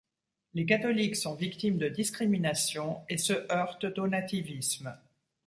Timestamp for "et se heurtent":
3.07-3.99